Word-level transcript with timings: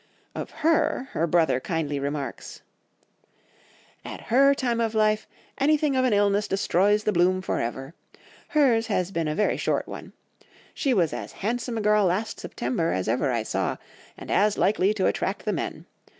Of 0.33 0.49
her, 0.65 1.09
her 1.11 1.27
brother 1.27 1.59
kindly 1.59 1.99
remarks— 1.99 2.63
"'At 4.03 4.31
her 4.33 4.55
time 4.55 4.81
of 4.81 4.95
life, 4.95 5.27
anything 5.59 5.95
of 5.95 6.03
an 6.05 6.11
illness 6.11 6.47
destroys 6.47 7.03
the 7.03 7.11
bloom 7.11 7.39
for 7.43 7.59
ever! 7.59 7.93
Hers 8.47 8.87
has 8.87 9.11
been 9.11 9.27
a 9.27 9.35
very 9.35 9.57
short 9.57 9.87
one! 9.87 10.13
She 10.73 10.91
was 10.91 11.13
as 11.13 11.33
handsome 11.33 11.77
a 11.77 11.81
girl 11.81 12.05
last 12.05 12.39
September 12.39 12.91
as 12.93 13.07
ever 13.07 13.31
I 13.31 13.43
saw, 13.43 13.77
and 14.17 14.31
as 14.31 14.57
likely 14.57 14.91
to 14.95 15.05
attract 15.05 15.45
the 15.45 15.53
men. 15.53 15.85